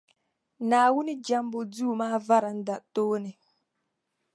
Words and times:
Naawuni 0.69 1.13
jɛmbu 1.25 1.59
duu 1.73 1.93
maa 1.99 2.15
varanda 2.27 2.75
tooni. 2.93 3.31